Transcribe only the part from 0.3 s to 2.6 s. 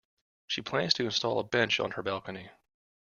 She plans to install a bench on her balcony.